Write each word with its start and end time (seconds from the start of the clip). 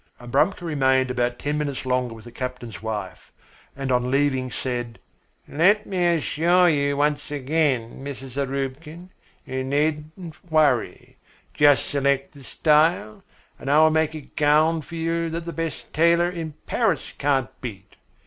Abramka 0.19 0.61
remained 0.61 1.11
about 1.11 1.37
ten 1.37 1.59
minutes 1.59 1.85
longer 1.85 2.15
with 2.15 2.25
the 2.25 2.31
captain's 2.31 2.81
wife, 2.81 3.31
and 3.75 3.91
on 3.91 4.09
leaving 4.09 4.49
said: 4.49 4.97
"Let 5.47 5.85
me 5.85 6.15
assure 6.15 6.67
you 6.69 6.97
once 6.97 7.29
again, 7.29 8.03
Mrs. 8.03 8.29
Zarubkin, 8.29 9.11
you 9.45 9.63
needn't 9.63 10.43
worry; 10.51 11.17
just 11.53 11.85
select 11.85 12.31
the 12.31 12.43
style, 12.43 13.23
and 13.59 13.69
I 13.69 13.77
will 13.77 13.91
make 13.91 14.15
a 14.15 14.21
gown 14.21 14.81
for 14.81 14.95
you 14.95 15.29
that 15.29 15.45
the 15.45 15.53
best 15.53 15.93
tailor 15.93 16.31
in 16.31 16.55
Paris 16.65 17.13
can't 17.19 17.49
beat." 17.61 17.95